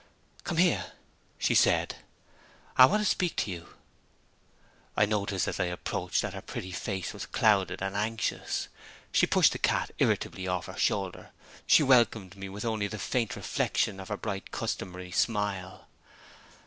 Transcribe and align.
"Come 0.45 0.57
here," 0.57 0.93
she 1.37 1.53
said; 1.53 1.97
"I 2.75 2.87
want 2.87 3.03
to 3.03 3.05
speak 3.05 3.35
to 3.35 3.51
you." 3.51 3.75
I 4.97 5.05
noticed, 5.05 5.47
as 5.47 5.59
I 5.59 5.65
approached, 5.65 6.23
that 6.23 6.33
her 6.33 6.41
pretty 6.41 6.71
face 6.71 7.13
was 7.13 7.27
clouded 7.27 7.83
and 7.83 7.95
anxious. 7.95 8.67
She 9.11 9.27
pushed 9.27 9.51
the 9.51 9.59
cat 9.59 9.91
irritably 9.99 10.47
off 10.47 10.65
her 10.65 10.75
shoulder; 10.75 11.29
she 11.67 11.83
welcomed 11.83 12.35
me 12.35 12.49
with 12.49 12.65
only 12.65 12.87
the 12.87 12.97
faint 12.97 13.35
reflection 13.35 13.99
of 13.99 14.07
her 14.07 14.17
bright 14.17 14.49
customary 14.49 15.11
smile. 15.11 15.87